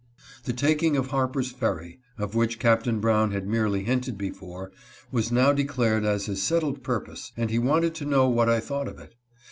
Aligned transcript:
The 0.45 0.53
taking 0.53 0.97
of 0.97 1.11
Harper's 1.11 1.51
Ferry, 1.51 1.99
of 2.17 2.33
which 2.33 2.57
Captain 2.57 2.99
Brown 2.99 3.29
had 3.29 3.45
merely 3.47 3.83
hinted 3.83 4.17
before, 4.17 4.71
was 5.11 5.31
now 5.31 5.53
declared 5.53 6.05
as 6.05 6.25
his 6.25 6.41
settled 6.41 6.81
purpose, 6.81 7.31
and 7.37 7.51
he 7.51 7.59
wanted 7.59 7.93
to 7.93 8.05
know 8.05 8.27
what 8.27 8.49
I 8.49 8.61
thought 8.61 8.87
of 8.87 8.97
it. 8.97 9.13